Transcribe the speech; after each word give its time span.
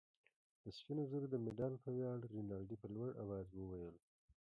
د 0.63 0.65
سپینو 0.77 1.03
زرو 1.11 1.27
د 1.31 1.35
مډال 1.45 1.73
په 1.83 1.89
ویاړ. 1.95 2.17
رینالډي 2.33 2.75
په 2.81 2.87
لوړ 2.95 3.09
آواز 3.23 3.47
وویل. 3.53 3.95